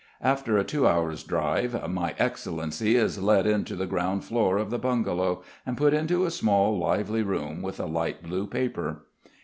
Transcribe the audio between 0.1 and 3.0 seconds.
After a two hours' drive, My Excellency